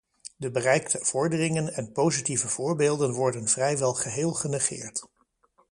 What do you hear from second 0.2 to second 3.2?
De bereikte vorderingen en positieve voorbeelden